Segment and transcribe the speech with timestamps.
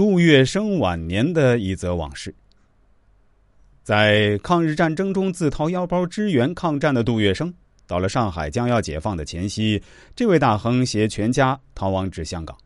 [0.00, 2.34] 杜月笙晚年的一则往事。
[3.82, 7.52] 在抗日战争中自掏腰包支援抗战的杜月笙，
[7.86, 9.82] 到了上海将要解放的前夕，
[10.16, 12.56] 这位大亨携全家逃亡至香港。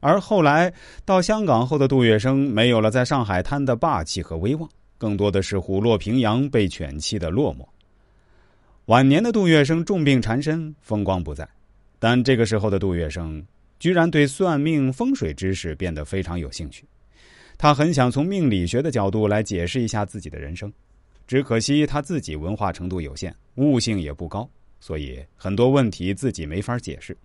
[0.00, 0.70] 而后来
[1.06, 4.68] 到香港后的杜月笙，没有了在上海滩的霸气和威望，
[4.98, 7.66] 更多的是虎落平阳被犬欺的落寞。
[8.84, 11.48] 晚年的杜月笙重病缠身，风光不再，
[11.98, 13.42] 但这个时候的杜月笙。
[13.78, 16.84] 居然对算命风水知识变得非常有兴趣，
[17.58, 20.72] 他很想从命理学的角度来解释一下自己的人生，
[21.26, 24.48] 只可惜他自己文化程度有限，悟性也不高，
[24.80, 27.16] 所以很多问题自己没法解释。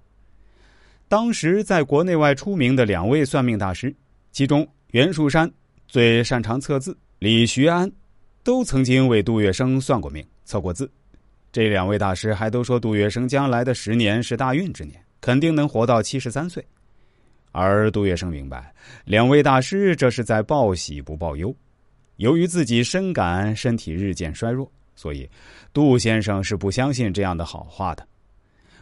[1.07, 3.93] 当时在国内外出名的两位算命大师，
[4.31, 5.51] 其中袁树山
[5.87, 7.91] 最擅长测字，李徐安
[8.43, 10.89] 都曾经为杜月笙算过命、测过字。
[11.51, 15.03] 这两位大师还都说杜月笙将来的十年是大运之年。
[15.21, 16.65] 肯定能活到七十三岁，
[17.51, 18.73] 而杜月笙明白，
[19.05, 21.55] 两位大师这是在报喜不报忧。
[22.17, 25.29] 由于自己深感身体日渐衰弱，所以
[25.71, 28.05] 杜先生是不相信这样的好话的。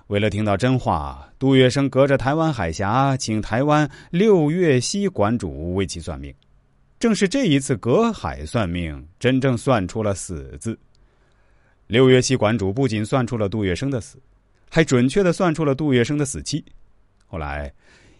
[0.07, 6.33] 为了听到真话，杜月笙隔着台湾海峡，请台湾六月溪馆主为其算命。
[6.99, 10.77] 正是这一次隔海算命，真正算出了死字。
[11.87, 14.17] 六月溪馆主不仅算出了杜月笙的死。
[14.69, 16.63] 还准确的算出了杜月笙的死期。
[17.25, 17.71] 后来，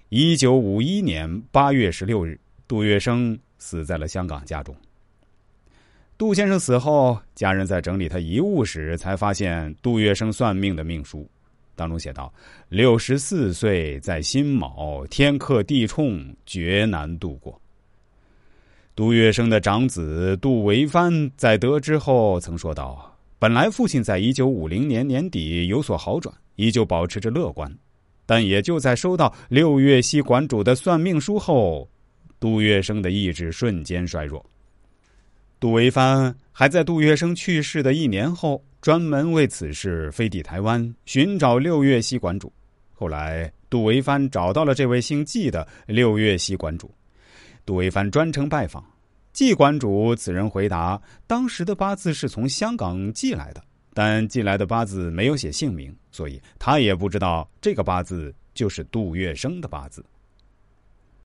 [0.09, 4.75] 一九五一年八月十六日，杜月笙死在了香港家中。
[6.17, 11.25] 杜先生死后，家人在整理他遗物时，才发现杜月笙算命的命书，
[11.75, 12.33] 当中写道
[12.67, 17.57] ：“六十四岁在辛卯，天克地冲，绝难度过。”
[18.95, 23.17] 杜月笙的长子杜维藩在得知后曾说道。
[23.39, 27.73] 本来父亲在一九五零年年底有所好转，依旧保持着乐观，
[28.25, 31.89] 但也就在收到六月溪馆主的算命书后，
[32.37, 34.45] 杜月笙的意志瞬间衰弱。
[35.57, 42.51] 杜维藩还在杜月笙去世的一年后，专门为此事飞抵台湾寻找六月溪馆主。
[42.93, 46.91] 后来，杜维藩找到了这位姓季的六月溪馆主，
[47.65, 48.83] 杜维藩专程拜访。
[49.31, 53.63] 季馆主此人回答：“当时的八字是从香港寄来的，
[53.93, 60.03] 但寄来的八字没有写姓名，所以他也不知道这个八字就是杜月笙的八字。”